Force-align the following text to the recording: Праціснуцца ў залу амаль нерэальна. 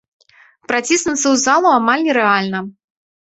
Праціснуцца 0.69 1.13
ў 1.17 1.35
залу 1.43 1.67
амаль 1.79 2.05
нерэальна. 2.09 2.59